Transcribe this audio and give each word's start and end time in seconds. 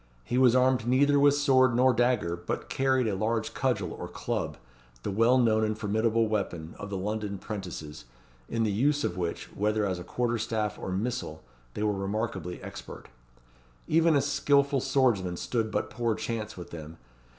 He 0.23 0.39
was 0.39 0.55
armed 0.55 0.87
neither 0.87 1.19
with 1.19 1.35
sword 1.35 1.75
nor 1.75 1.93
dagger, 1.93 2.35
but 2.35 2.69
carried 2.69 3.07
a 3.07 3.13
large 3.15 3.53
cudgel 3.53 3.93
or 3.93 4.07
club, 4.07 4.57
the 5.03 5.11
well 5.11 5.37
known 5.37 5.63
and 5.63 5.77
formidable 5.77 6.27
weapon, 6.27 6.73
of 6.79 6.89
the 6.89 6.97
London 6.97 7.37
'prentices, 7.37 8.05
in 8.49 8.63
the 8.63 8.71
use 8.71 9.03
of 9.03 9.15
which, 9.15 9.55
whether 9.55 9.85
as 9.85 9.99
a 9.99 10.03
quarterstaff 10.03 10.79
or 10.79 10.89
missile, 10.91 11.43
they 11.75 11.83
were 11.83 11.93
remarkably 11.93 12.59
expert. 12.63 13.09
Even 13.87 14.15
a 14.15 14.21
skilful 14.21 14.81
swordsman 14.81 15.37
stood 15.37 15.69
but 15.69 15.91
poor 15.91 16.15
chance 16.15 16.57
with 16.57 16.71
them. 16.71 16.97